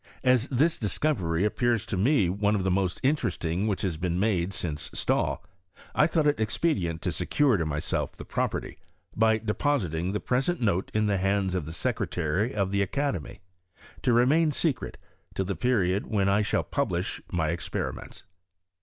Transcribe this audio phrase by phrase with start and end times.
[0.23, 4.51] As this discovery appears to mc one of the most interesting which has been made
[4.51, 5.45] since Stahl,
[5.93, 8.79] I thought it expedient to secure to my self the property,
[9.15, 13.41] by depositing the present note in the hands of the secretary of the academy,
[14.01, 14.23] to re PROGRESS or CHEMISTRY IN FRAVCE.
[14.23, 14.97] 101 main secret
[15.35, 18.23] till the period when I shall publish my experiments.